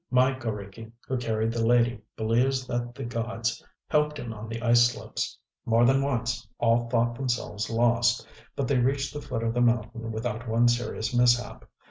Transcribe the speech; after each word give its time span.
My 0.09 0.33
g┼Źriki, 0.33 0.91
who 1.07 1.15
carried 1.15 1.51
the 1.51 1.63
lady, 1.63 2.01
believes 2.17 2.65
that 2.65 2.95
the 2.95 3.03
gods 3.03 3.63
helped 3.87 4.17
him 4.17 4.33
on 4.33 4.49
the 4.49 4.59
ice 4.59 4.85
slopes. 4.91 5.37
More 5.63 5.85
than 5.85 6.01
once, 6.01 6.47
all 6.57 6.89
thought 6.89 7.13
themselves 7.13 7.69
lost; 7.69 8.27
but 8.55 8.67
they 8.67 8.79
reached 8.79 9.13
the 9.13 9.21
foot 9.21 9.43
of 9.43 9.53
the 9.53 9.61
mountain 9.61 10.11
without 10.11 10.47
one 10.49 10.67
serious 10.67 11.13
mishap. 11.13 11.65